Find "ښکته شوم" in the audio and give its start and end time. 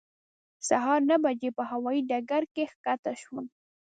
2.71-3.45